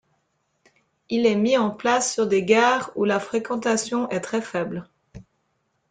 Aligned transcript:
Il 1.11 1.27
est 1.27 1.35
mis 1.35 1.59
en 1.59 1.69
place 1.69 2.11
sur 2.11 2.25
des 2.25 2.43
gares 2.43 2.89
où 2.95 3.05
la 3.05 3.19
fréquentation 3.19 4.09
est 4.09 4.19
très 4.21 4.41
faible. 4.41 4.89